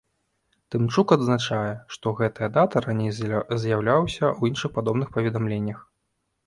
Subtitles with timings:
[0.75, 5.79] Тымчук адзначае, што гэтая дата раней з'яўлялася ў іншых падобных паведамленнях.